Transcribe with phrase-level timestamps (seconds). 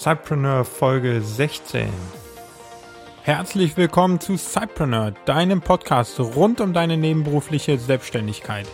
[0.00, 1.90] Cypreneur Folge 16.
[3.22, 8.66] Herzlich willkommen zu Cypreneur, deinem Podcast rund um deine nebenberufliche Selbstständigkeit.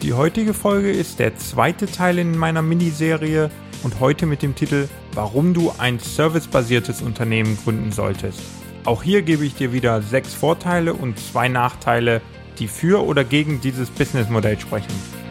[0.00, 3.50] Die heutige Folge ist der zweite Teil in meiner Miniserie
[3.82, 8.40] und heute mit dem Titel Warum du ein servicebasiertes Unternehmen gründen solltest.
[8.86, 12.22] Auch hier gebe ich dir wieder sechs Vorteile und zwei Nachteile,
[12.58, 15.23] die für oder gegen dieses Businessmodell sprechen.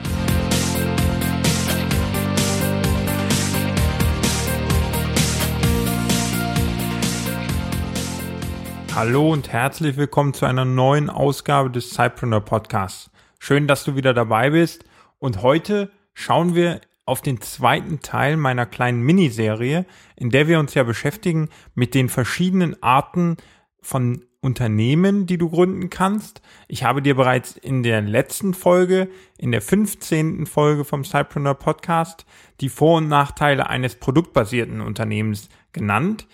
[8.95, 13.09] Hallo und herzlich willkommen zu einer neuen Ausgabe des Cypreneur Podcasts.
[13.39, 14.85] Schön, dass du wieder dabei bist
[15.17, 20.75] und heute schauen wir auf den zweiten Teil meiner kleinen Miniserie, in der wir uns
[20.75, 23.37] ja beschäftigen mit den verschiedenen Arten
[23.81, 26.43] von Unternehmen, die du gründen kannst.
[26.67, 30.45] Ich habe dir bereits in der letzten Folge, in der 15.
[30.45, 32.27] Folge vom Cypreneur Podcast,
[32.61, 36.27] die Vor- und Nachteile eines produktbasierten Unternehmens genannt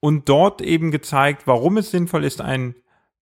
[0.00, 2.74] und dort eben gezeigt, warum es sinnvoll ist, ein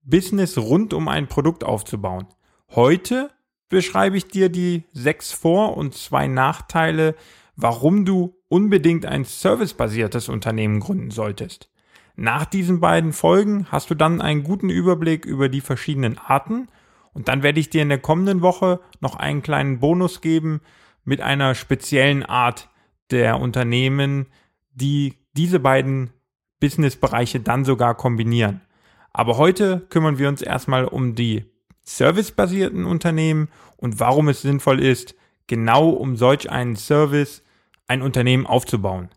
[0.02, 2.26] Business rund um ein Produkt aufzubauen.
[2.74, 3.30] Heute
[3.68, 7.14] beschreibe ich dir die sechs Vor- und zwei Nachteile,
[7.56, 11.70] warum du unbedingt ein servicebasiertes Unternehmen gründen solltest.
[12.16, 16.68] Nach diesen beiden Folgen hast du dann einen guten Überblick über die verschiedenen Arten
[17.12, 20.60] und dann werde ich dir in der kommenden Woche noch einen kleinen Bonus geben
[21.04, 22.68] mit einer speziellen Art
[23.10, 24.26] der Unternehmen,
[24.72, 26.10] die diese beiden
[26.64, 28.62] Businessbereiche dann sogar kombinieren.
[29.12, 31.44] Aber heute kümmern wir uns erstmal um die
[31.82, 35.14] servicebasierten Unternehmen und warum es sinnvoll ist,
[35.46, 37.42] genau um solch einen Service
[37.86, 39.10] ein Unternehmen aufzubauen.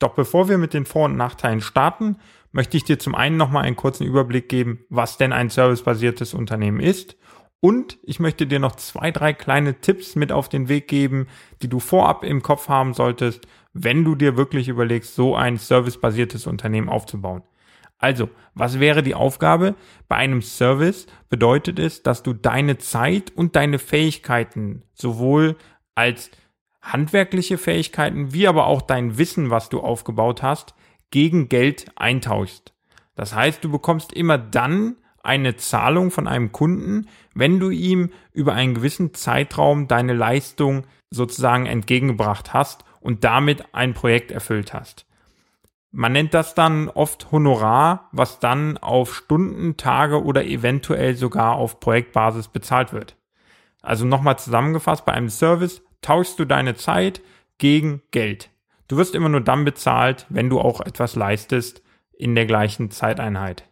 [0.00, 2.16] Doch bevor wir mit den Vor- und Nachteilen starten,
[2.50, 6.80] möchte ich dir zum einen nochmal einen kurzen Überblick geben, was denn ein servicebasiertes Unternehmen
[6.80, 7.16] ist.
[7.60, 11.28] Und ich möchte dir noch zwei, drei kleine Tipps mit auf den Weg geben,
[11.62, 13.46] die du vorab im Kopf haben solltest,
[13.84, 17.42] wenn du dir wirklich überlegst, so ein servicebasiertes Unternehmen aufzubauen.
[17.98, 19.74] Also, was wäre die Aufgabe?
[20.08, 25.56] Bei einem Service bedeutet es, dass du deine Zeit und deine Fähigkeiten sowohl
[25.94, 26.30] als
[26.80, 30.74] handwerkliche Fähigkeiten wie aber auch dein Wissen, was du aufgebaut hast,
[31.10, 32.72] gegen Geld eintauschst.
[33.16, 38.54] Das heißt, du bekommst immer dann eine Zahlung von einem Kunden, wenn du ihm über
[38.54, 45.06] einen gewissen Zeitraum deine Leistung sozusagen entgegengebracht hast und damit ein Projekt erfüllt hast.
[45.90, 51.80] Man nennt das dann oft Honorar, was dann auf Stunden, Tage oder eventuell sogar auf
[51.80, 53.16] Projektbasis bezahlt wird.
[53.80, 57.22] Also nochmal zusammengefasst, bei einem Service tauschst du deine Zeit
[57.56, 58.50] gegen Geld.
[58.86, 61.82] Du wirst immer nur dann bezahlt, wenn du auch etwas leistest
[62.12, 63.64] in der gleichen Zeiteinheit.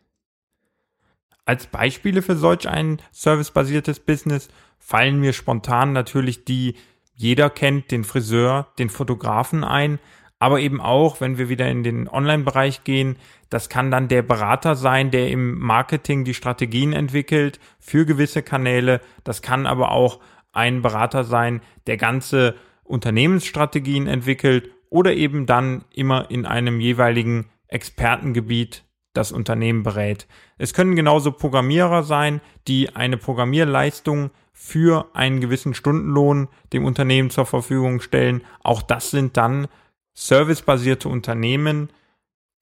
[1.45, 4.49] Als Beispiele für solch ein servicebasiertes Business
[4.79, 6.77] fallen mir spontan natürlich die
[7.17, 9.99] jeder kennt den Friseur, den Fotografen ein,
[10.39, 13.17] aber eben auch, wenn wir wieder in den Online-Bereich gehen,
[13.49, 19.01] das kann dann der Berater sein, der im Marketing die Strategien entwickelt für gewisse Kanäle.
[19.25, 20.21] Das kann aber auch
[20.53, 28.85] ein Berater sein, der ganze Unternehmensstrategien entwickelt oder eben dann immer in einem jeweiligen Expertengebiet
[29.15, 30.27] das Unternehmen berät.
[30.59, 37.45] Es können genauso Programmierer sein, die eine Programmierleistung für einen gewissen Stundenlohn dem Unternehmen zur
[37.45, 38.43] Verfügung stellen.
[38.63, 39.69] Auch das sind dann
[40.15, 41.91] servicebasierte Unternehmen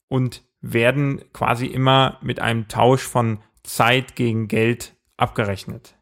[0.08, 5.94] und werden quasi immer mit einem Tausch von Zeit gegen Geld abgerechnet.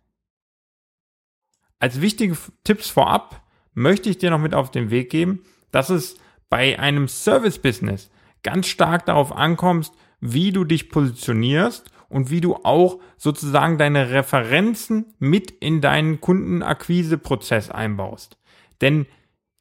[1.79, 3.43] Als wichtige Tipps vorab
[3.75, 6.17] möchte ich dir noch mit auf den Weg geben, dass es
[6.49, 8.11] bei einem Service-Business
[8.43, 15.15] ganz stark darauf ankommt, wie du dich positionierst und wie du auch sozusagen deine Referenzen
[15.19, 18.37] mit in deinen Kundenakquiseprozess einbaust.
[18.83, 19.07] Denn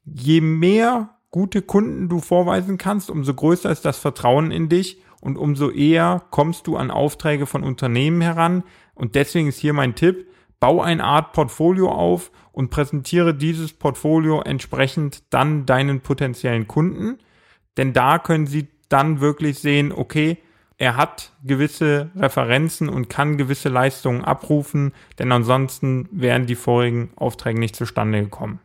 [0.04, 5.38] je mehr gute Kunden du vorweisen kannst, umso größer ist das Vertrauen in dich und
[5.38, 8.64] umso eher kommst du an Aufträge von Unternehmen heran.
[8.94, 10.28] Und deswegen ist hier mein Tipp,
[10.60, 17.16] bau eine Art Portfolio auf und präsentiere dieses Portfolio entsprechend dann deinen potenziellen Kunden.
[17.78, 20.36] Denn da können sie dann wirklich sehen, okay,
[20.82, 27.60] er hat gewisse Referenzen und kann gewisse Leistungen abrufen, denn ansonsten wären die vorigen Aufträge
[27.60, 28.58] nicht zustande gekommen.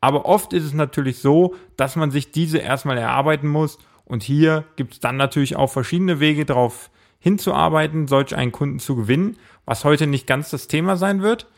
[0.00, 4.62] Aber oft ist es natürlich so, dass man sich diese erstmal erarbeiten muss und hier
[4.76, 9.84] gibt es dann natürlich auch verschiedene Wege darauf hinzuarbeiten, solch einen Kunden zu gewinnen, was
[9.84, 11.48] heute nicht ganz das Thema sein wird.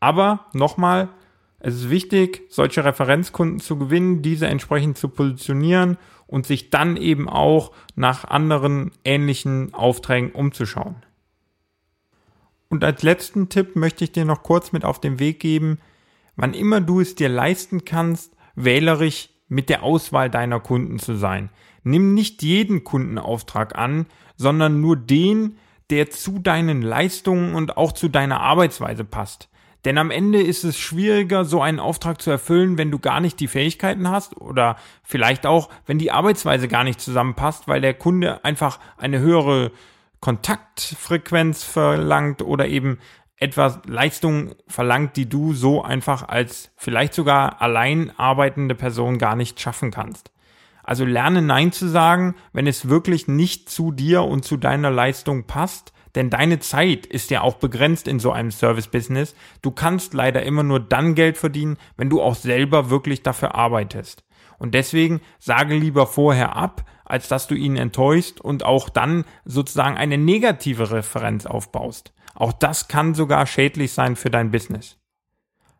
[0.00, 1.10] Aber nochmal,
[1.66, 5.96] es ist wichtig, solche Referenzkunden zu gewinnen, diese entsprechend zu positionieren
[6.26, 10.96] und sich dann eben auch nach anderen ähnlichen Aufträgen umzuschauen.
[12.68, 15.78] Und als letzten Tipp möchte ich dir noch kurz mit auf den Weg geben,
[16.36, 21.48] wann immer du es dir leisten kannst, wählerisch mit der Auswahl deiner Kunden zu sein.
[21.82, 24.04] Nimm nicht jeden Kundenauftrag an,
[24.36, 25.56] sondern nur den,
[25.88, 29.48] der zu deinen Leistungen und auch zu deiner Arbeitsweise passt.
[29.84, 33.38] Denn am Ende ist es schwieriger, so einen Auftrag zu erfüllen, wenn du gar nicht
[33.40, 38.44] die Fähigkeiten hast oder vielleicht auch, wenn die Arbeitsweise gar nicht zusammenpasst, weil der Kunde
[38.44, 39.72] einfach eine höhere
[40.20, 42.98] Kontaktfrequenz verlangt oder eben
[43.36, 49.60] etwas Leistung verlangt, die du so einfach als vielleicht sogar allein arbeitende Person gar nicht
[49.60, 50.30] schaffen kannst.
[50.82, 55.44] Also lerne Nein zu sagen, wenn es wirklich nicht zu dir und zu deiner Leistung
[55.44, 59.34] passt, denn deine Zeit ist ja auch begrenzt in so einem Service-Business.
[59.62, 64.24] Du kannst leider immer nur dann Geld verdienen, wenn du auch selber wirklich dafür arbeitest.
[64.58, 69.96] Und deswegen sage lieber vorher ab, als dass du ihn enttäuschst und auch dann sozusagen
[69.96, 72.12] eine negative Referenz aufbaust.
[72.34, 74.98] Auch das kann sogar schädlich sein für dein Business.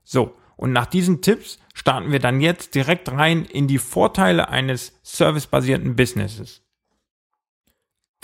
[0.02, 4.98] So, und nach diesen Tipps starten wir dann jetzt direkt rein in die Vorteile eines
[5.02, 6.63] servicebasierten Businesses.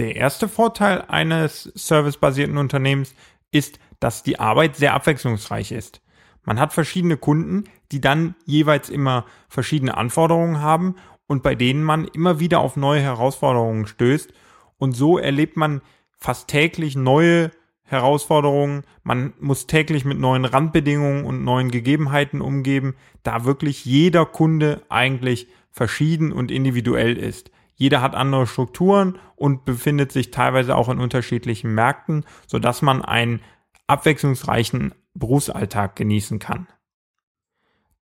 [0.00, 3.14] Der erste Vorteil eines servicebasierten Unternehmens
[3.50, 6.00] ist, dass die Arbeit sehr abwechslungsreich ist.
[6.42, 12.06] Man hat verschiedene Kunden, die dann jeweils immer verschiedene Anforderungen haben und bei denen man
[12.06, 14.32] immer wieder auf neue Herausforderungen stößt
[14.78, 15.82] und so erlebt man
[16.16, 17.50] fast täglich neue
[17.82, 18.84] Herausforderungen.
[19.02, 25.48] Man muss täglich mit neuen Randbedingungen und neuen Gegebenheiten umgeben, da wirklich jeder Kunde eigentlich
[25.70, 27.50] verschieden und individuell ist.
[27.80, 33.02] Jeder hat andere Strukturen und befindet sich teilweise auch in unterschiedlichen Märkten, so dass man
[33.02, 33.40] einen
[33.86, 36.68] abwechslungsreichen Berufsalltag genießen kann.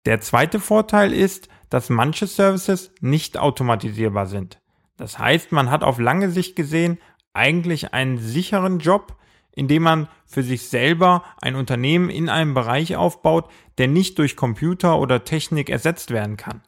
[0.06, 4.60] Der zweite Vorteil ist, dass manche Services nicht automatisierbar sind.
[4.96, 6.98] Das heißt, man hat auf lange Sicht gesehen
[7.32, 9.18] eigentlich einen sicheren Job,
[9.52, 14.98] indem man für sich selber ein Unternehmen in einem Bereich aufbaut, der nicht durch Computer
[14.98, 16.60] oder Technik ersetzt werden kann.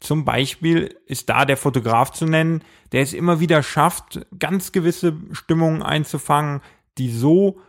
[0.00, 2.62] Zum Beispiel ist da der Fotograf zu nennen,
[2.92, 6.60] der es immer wieder schafft, ganz gewisse Stimmungen einzufangen,
[6.98, 7.60] die so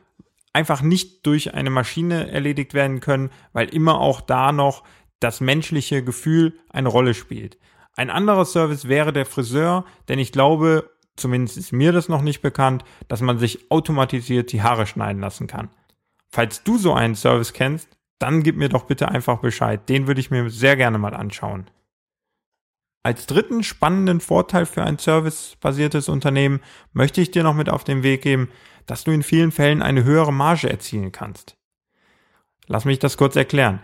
[0.53, 4.83] einfach nicht durch eine Maschine erledigt werden können, weil immer auch da noch
[5.19, 7.57] das menschliche Gefühl eine Rolle spielt.
[7.95, 12.41] Ein anderer Service wäre der Friseur, denn ich glaube, zumindest ist mir das noch nicht
[12.41, 15.69] bekannt, dass man sich automatisiert die Haare schneiden lassen kann.
[16.29, 19.87] Falls du so einen Service kennst, dann gib mir doch bitte einfach Bescheid.
[19.89, 21.69] Den würde ich mir sehr gerne mal anschauen.
[23.01, 26.59] Als dritten spannenden Vorteil für ein servicebasiertes Unternehmen
[26.91, 28.49] möchte ich dir noch mit auf den Weg geben,
[28.85, 31.55] dass du in vielen Fällen eine höhere Marge erzielen kannst.
[32.67, 33.79] Lass mich das kurz erklären.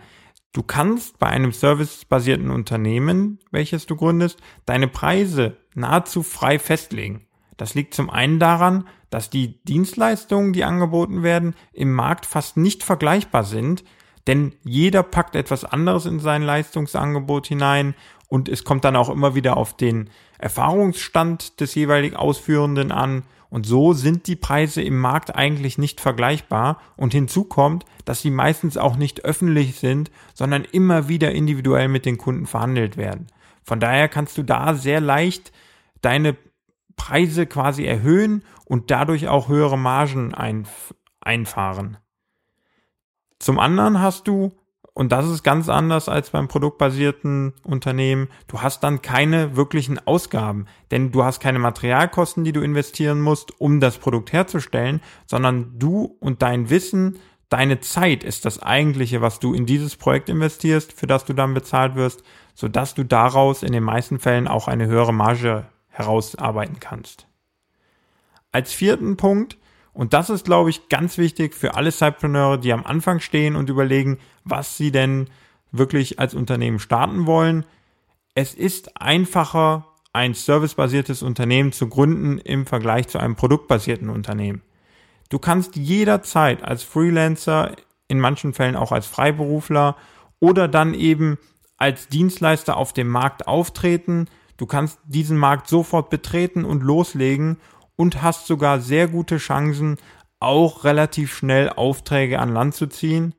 [0.52, 7.26] Du kannst bei einem servicebasierten Unternehmen, welches du gründest, deine Preise nahezu frei festlegen.
[7.56, 12.84] Das liegt zum einen daran, dass die Dienstleistungen, die angeboten werden, im Markt fast nicht
[12.84, 13.82] vergleichbar sind,
[14.26, 17.94] denn jeder packt etwas anderes in sein Leistungsangebot hinein
[18.28, 23.22] und es kommt dann auch immer wieder auf den Erfahrungsstand des jeweilig Ausführenden an.
[23.48, 26.80] Und so sind die Preise im Markt eigentlich nicht vergleichbar.
[26.96, 32.04] Und hinzu kommt, dass sie meistens auch nicht öffentlich sind, sondern immer wieder individuell mit
[32.04, 33.28] den Kunden verhandelt werden.
[33.62, 35.52] Von daher kannst du da sehr leicht
[36.02, 36.36] deine
[36.96, 40.34] Preise quasi erhöhen und dadurch auch höhere Margen
[41.20, 41.98] einfahren.
[43.38, 44.52] Zum anderen hast du
[44.96, 48.28] und das ist ganz anders als beim produktbasierten Unternehmen.
[48.48, 53.60] Du hast dann keine wirklichen Ausgaben, denn du hast keine Materialkosten, die du investieren musst,
[53.60, 57.18] um das Produkt herzustellen, sondern du und dein Wissen,
[57.50, 61.52] deine Zeit ist das eigentliche, was du in dieses Projekt investierst, für das du dann
[61.52, 62.22] bezahlt wirst,
[62.54, 67.26] sodass du daraus in den meisten Fällen auch eine höhere Marge herausarbeiten kannst.
[68.50, 69.58] Als vierten Punkt
[69.96, 73.70] und das ist, glaube ich, ganz wichtig für alle Cypreneure, die am Anfang stehen und
[73.70, 75.30] überlegen, was sie denn
[75.72, 77.64] wirklich als Unternehmen starten wollen.
[78.34, 84.60] Es ist einfacher, ein servicebasiertes Unternehmen zu gründen im Vergleich zu einem produktbasierten Unternehmen.
[85.30, 87.72] Du kannst jederzeit als Freelancer,
[88.06, 89.96] in manchen Fällen auch als Freiberufler
[90.40, 91.38] oder dann eben
[91.78, 94.28] als Dienstleister auf dem Markt auftreten.
[94.58, 97.56] Du kannst diesen Markt sofort betreten und loslegen
[97.96, 99.96] und hast sogar sehr gute Chancen,
[100.38, 103.34] auch relativ schnell Aufträge an Land zu ziehen,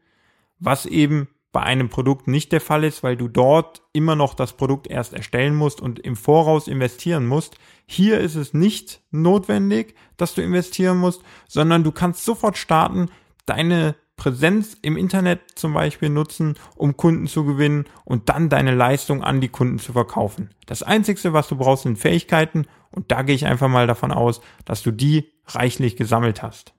[0.60, 4.54] was eben bei einem Produkt nicht der Fall ist, weil du dort immer noch das
[4.54, 7.58] Produkt erst erstellen musst und im Voraus investieren musst.
[7.86, 13.10] Hier ist es nicht notwendig, dass du investieren musst, sondern du kannst sofort starten,
[13.46, 19.24] deine Präsenz im Internet zum Beispiel nutzen, um Kunden zu gewinnen und dann deine Leistung
[19.24, 20.50] an die Kunden zu verkaufen.
[20.66, 24.42] Das Einzige, was du brauchst, sind Fähigkeiten und da gehe ich einfach mal davon aus,
[24.66, 26.74] dass du die reichlich gesammelt hast.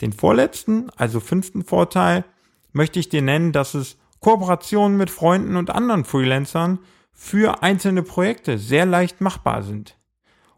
[0.00, 2.24] Den vorletzten, also fünften Vorteil,
[2.72, 6.78] möchte ich dir nennen, dass es Kooperationen mit Freunden und anderen Freelancern
[7.12, 9.96] für einzelne Projekte sehr leicht machbar sind.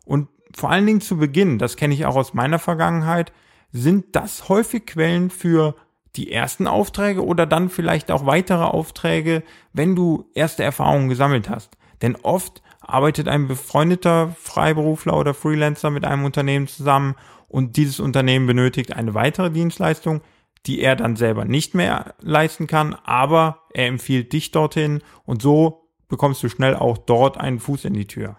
[0.04, 3.32] Und vor allen Dingen zu Beginn, das kenne ich auch aus meiner Vergangenheit,
[3.72, 5.74] sind das häufig Quellen für
[6.16, 11.76] die ersten Aufträge oder dann vielleicht auch weitere Aufträge, wenn du erste Erfahrungen gesammelt hast.
[12.02, 17.14] Denn oft arbeitet ein befreundeter Freiberufler oder Freelancer mit einem Unternehmen zusammen
[17.46, 20.22] und dieses Unternehmen benötigt eine weitere Dienstleistung,
[20.66, 25.88] die er dann selber nicht mehr leisten kann, aber er empfiehlt dich dorthin und so
[26.08, 28.38] bekommst du schnell auch dort einen Fuß in die Tür.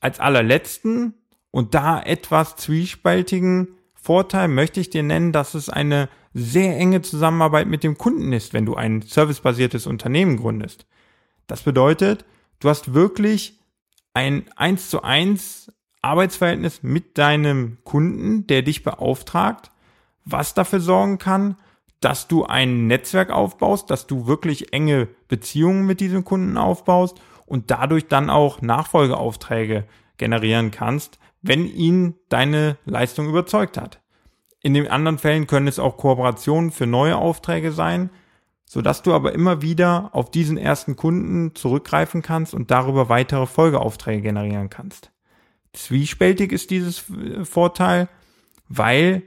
[0.00, 1.14] Als allerletzten
[1.54, 7.68] und da etwas zwiespältigen Vorteil möchte ich dir nennen, dass es eine sehr enge Zusammenarbeit
[7.68, 10.84] mit dem Kunden ist, wenn du ein servicebasiertes Unternehmen gründest.
[11.46, 12.24] Das bedeutet,
[12.58, 13.60] du hast wirklich
[14.14, 19.70] ein 1 zu 1 Arbeitsverhältnis mit deinem Kunden, der dich beauftragt,
[20.24, 21.56] was dafür sorgen kann,
[22.00, 27.70] dass du ein Netzwerk aufbaust, dass du wirklich enge Beziehungen mit diesem Kunden aufbaust und
[27.70, 29.84] dadurch dann auch Nachfolgeaufträge
[30.16, 34.00] generieren kannst, wenn ihn deine Leistung überzeugt hat.
[34.62, 38.08] In den anderen Fällen können es auch Kooperationen für neue Aufträge sein,
[38.64, 44.22] sodass du aber immer wieder auf diesen ersten Kunden zurückgreifen kannst und darüber weitere Folgeaufträge
[44.22, 45.10] generieren kannst.
[45.74, 47.04] Zwiespältig ist dieses
[47.42, 48.08] Vorteil,
[48.70, 49.22] weil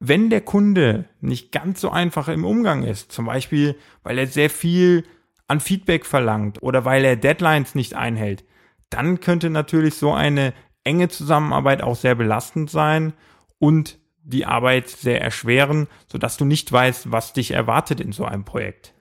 [0.00, 4.50] wenn der Kunde nicht ganz so einfach im Umgang ist, zum Beispiel weil er sehr
[4.50, 5.04] viel
[5.46, 8.44] an Feedback verlangt oder weil er Deadlines nicht einhält,
[8.90, 10.52] dann könnte natürlich so eine
[10.88, 13.12] enge Zusammenarbeit auch sehr belastend sein
[13.58, 18.44] und die Arbeit sehr erschweren, sodass du nicht weißt, was dich erwartet in so einem
[18.44, 18.94] Projekt.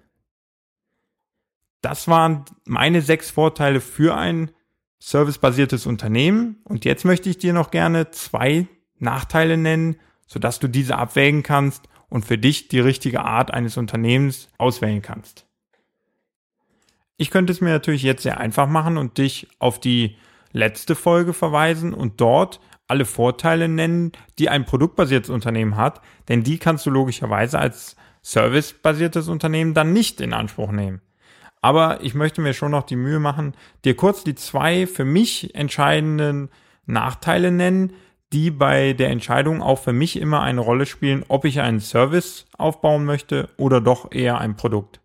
[1.82, 4.52] Das waren meine sechs Vorteile für ein
[5.00, 6.58] servicebasiertes Unternehmen.
[6.64, 8.68] Und jetzt möchte ich dir noch gerne zwei
[9.00, 14.50] Nachteile nennen, sodass du diese abwägen kannst und für dich die richtige Art eines Unternehmens
[14.58, 15.46] auswählen kannst.
[17.18, 20.18] Ich könnte es mir natürlich jetzt sehr einfach machen und dich auf die
[20.58, 26.58] letzte Folge verweisen und dort alle Vorteile nennen, die ein produktbasiertes Unternehmen hat, denn die
[26.58, 31.02] kannst du logischerweise als servicebasiertes Unternehmen dann nicht in Anspruch nehmen.
[31.62, 35.56] Aber ich möchte mir schon noch die Mühe machen, dir kurz die zwei für mich
[35.56, 36.50] entscheidenden
[36.86, 37.94] Nachteile nennen,
[38.34, 42.46] die bei der Entscheidung auch für mich immer eine Rolle spielen, ob ich einen Service
[42.58, 45.00] aufbauen möchte oder doch eher ein Produkt.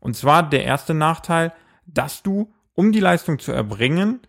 [0.00, 1.52] Und zwar der erste Nachteil,
[1.86, 4.20] dass du, um die Leistung zu erbringen,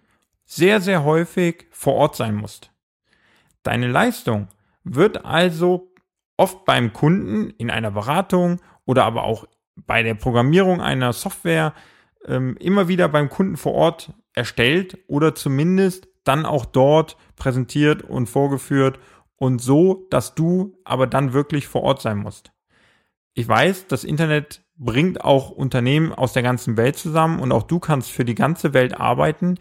[0.46, 2.72] sehr, sehr häufig vor Ort sein musst.
[3.64, 4.48] Deine Leistung
[4.84, 5.92] wird also
[6.38, 11.74] oft beim Kunden in einer Beratung oder aber auch bei der Programmierung einer Software
[12.25, 18.28] ähm, immer wieder beim Kunden vor Ort erstellt oder zumindest dann auch dort präsentiert und
[18.28, 19.00] vorgeführt
[19.38, 22.52] und so, dass du aber dann wirklich vor Ort sein musst.
[23.34, 27.80] Ich weiß, das Internet bringt auch Unternehmen aus der ganzen Welt zusammen und auch du
[27.80, 29.58] kannst für die ganze Welt arbeiten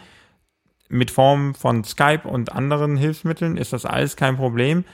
[0.89, 4.85] mit Form von Skype und anderen Hilfsmitteln ist das alles kein Problem.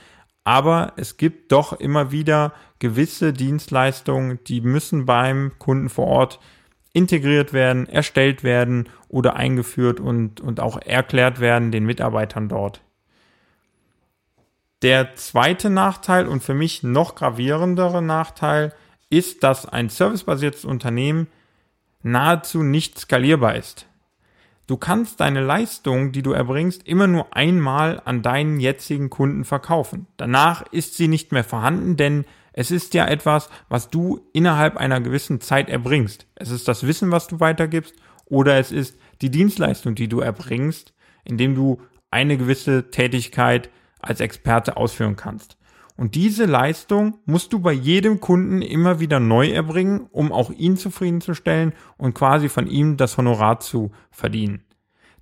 [0.43, 6.39] Aber es gibt doch immer wieder gewisse Dienstleistungen, die müssen beim Kunden vor Ort
[6.93, 12.81] integriert werden, erstellt werden oder eingeführt und, und auch erklärt werden den Mitarbeitern dort.
[14.81, 18.73] Der zweite Nachteil und für mich noch gravierendere Nachteil
[19.09, 21.27] ist, dass ein servicebasiertes Unternehmen
[22.01, 23.85] nahezu nicht skalierbar ist.
[24.71, 30.07] Du kannst deine Leistung, die du erbringst, immer nur einmal an deinen jetzigen Kunden verkaufen.
[30.15, 32.23] Danach ist sie nicht mehr vorhanden, denn
[32.53, 36.25] es ist ja etwas, was du innerhalb einer gewissen Zeit erbringst.
[36.35, 37.95] Es ist das Wissen, was du weitergibst,
[38.27, 40.93] oder es ist die Dienstleistung, die du erbringst,
[41.25, 45.57] indem du eine gewisse Tätigkeit als Experte ausführen kannst.
[45.97, 50.77] Und diese Leistung musst du bei jedem Kunden immer wieder neu erbringen, um auch ihn
[50.77, 54.63] zufriedenzustellen und quasi von ihm das Honorar zu verdienen.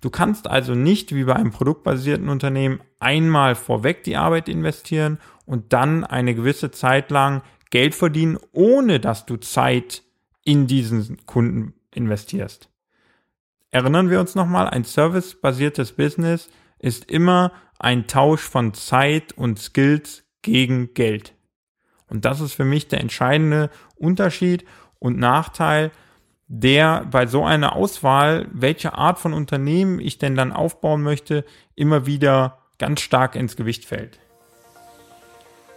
[0.02, 5.74] Du kannst also nicht wie bei einem produktbasierten Unternehmen einmal vorweg die Arbeit investieren und
[5.74, 10.04] dann eine gewisse Zeit lang Geld verdienen, ohne dass du Zeit
[10.44, 12.70] in diesen Kunden investierst.
[13.72, 16.50] Erinnern wir uns nochmal, ein servicebasiertes Business
[16.80, 21.34] ist immer ein Tausch von Zeit und Skills gegen Geld.
[22.08, 24.66] Und das ist für mich der entscheidende Unterschied
[25.00, 25.92] und Nachteil,
[26.48, 32.08] der bei so einer Auswahl, welche Art von Unternehmen ich denn dann aufbauen möchte, immer
[32.08, 34.20] wieder ganz stark ins Gewicht fällt.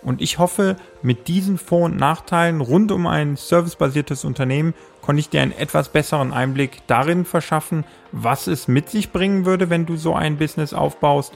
[0.00, 5.28] Und ich hoffe, mit diesen Vor- und Nachteilen rund um ein servicebasiertes Unternehmen konnte ich
[5.28, 9.96] dir einen etwas besseren Einblick darin verschaffen, was es mit sich bringen würde, wenn du
[9.96, 11.34] so ein Business aufbaust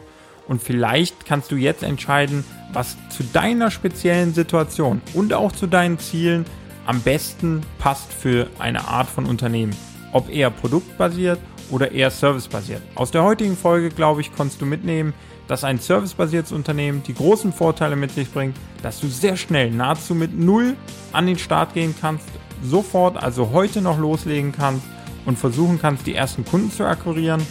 [0.49, 5.99] und vielleicht kannst du jetzt entscheiden, was zu deiner speziellen Situation und auch zu deinen
[5.99, 6.45] Zielen
[6.87, 9.75] am besten passt für eine Art von Unternehmen.
[10.13, 12.83] Ob eher produktbasiert oder eher servicebasiert.
[12.95, 15.13] Aus der heutigen Folge, glaube ich, konntest du mitnehmen,
[15.49, 20.15] dass ein servicebasiertes Unternehmen die großen Vorteile mit sich bringt, dass du sehr schnell nahezu
[20.15, 20.77] mit Null
[21.13, 22.27] an den Start gehen kannst,
[22.63, 24.85] sofort, also heute noch loslegen kannst
[25.25, 27.43] und versuchen kannst, die ersten Kunden zu akquirieren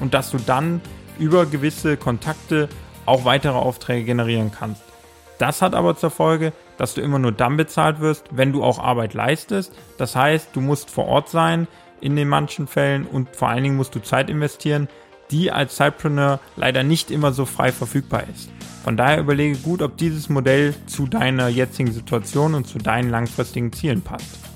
[0.00, 0.80] und dass du dann
[1.18, 2.68] über gewisse Kontakte
[3.06, 4.82] auch weitere Aufträge generieren kannst.
[5.38, 8.78] Das hat aber zur Folge, dass du immer nur dann bezahlt wirst, wenn du auch
[8.78, 9.72] Arbeit leistest.
[9.98, 11.66] Das heißt, du musst vor Ort sein
[12.00, 14.88] in den manchen Fällen und vor allen Dingen musst du Zeit investieren,
[15.30, 18.50] die als Sidepreneur leider nicht immer so frei verfügbar ist.
[18.84, 23.72] Von daher überlege gut, ob dieses Modell zu deiner jetzigen Situation und zu deinen langfristigen
[23.72, 24.51] Zielen passt.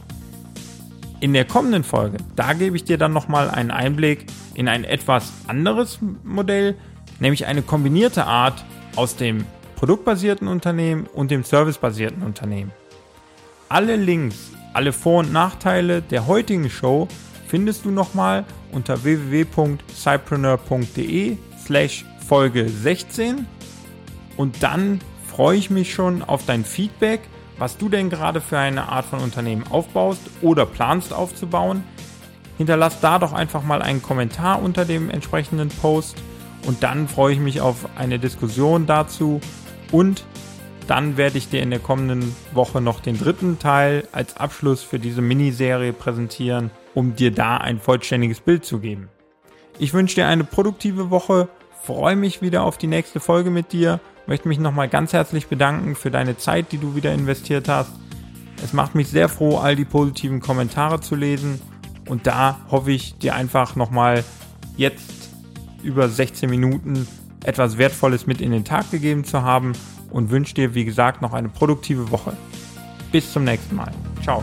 [1.19, 5.33] In der kommenden Folge, da gebe ich dir dann nochmal einen Einblick in ein etwas
[5.47, 6.77] anderes Modell,
[7.21, 8.63] nämlich eine kombinierte Art
[8.97, 9.47] aus dem
[9.77, 12.71] produktbasierten Unternehmen und dem servicebasierten Unternehmen.
[13.71, 17.09] Alle Links, alle Vor- und Nachteile der heutigen Show
[17.47, 23.47] findest du nochmal unter www.cypreneur.de slash Folge 16
[24.37, 27.21] und dann freue ich mich schon auf dein Feedback,
[27.59, 31.85] was du denn gerade für eine Art von Unternehmen aufbaust oder planst aufzubauen.
[32.59, 36.17] Hinterlass da doch einfach mal einen Kommentar unter dem entsprechenden Post
[36.67, 39.41] und dann freue ich mich auf eine Diskussion dazu
[39.93, 40.25] und
[40.87, 44.99] dann werde ich dir in der kommenden Woche noch den dritten Teil als Abschluss für
[44.99, 49.11] diese Miniserie präsentieren um dir da ein vollständiges Bild zu geben.
[49.79, 51.49] Ich wünsche dir eine produktive Woche,
[51.83, 55.95] freue mich wieder auf die nächste Folge mit dir, möchte mich nochmal ganz herzlich bedanken
[55.95, 57.91] für deine Zeit, die du wieder investiert hast.
[58.63, 61.61] Es macht mich sehr froh, all die positiven Kommentare zu lesen
[62.07, 64.25] und da hoffe ich dir einfach nochmal
[64.77, 65.31] jetzt
[65.83, 67.07] über 16 Minuten
[67.45, 69.73] etwas Wertvolles mit in den Tag gegeben zu haben
[70.11, 72.33] und wünsche dir, wie gesagt, noch eine produktive Woche.
[73.13, 73.93] Bis zum nächsten Mal.
[74.23, 74.43] Ciao.